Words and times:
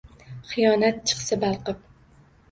Xiyonat 0.51 1.03
chiqsa 1.11 1.37
balqib. 1.43 1.85